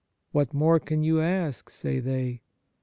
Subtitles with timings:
[0.31, 2.41] What more can you ask, say they